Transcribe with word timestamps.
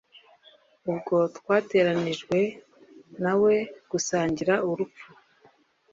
ubwo 0.91 1.15
twateranijwe 1.37 2.37
na 3.23 3.33
we 3.41 3.55
gusangira 3.91 4.53
urupfu 4.69 5.07